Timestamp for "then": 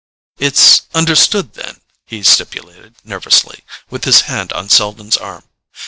1.53-1.79